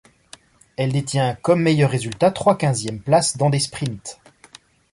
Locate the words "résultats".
1.91-2.31